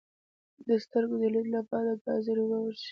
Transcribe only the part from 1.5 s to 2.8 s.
لپاره د ګازرې اوبه وڅښئ